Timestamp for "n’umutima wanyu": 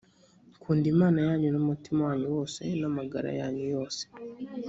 1.51-2.27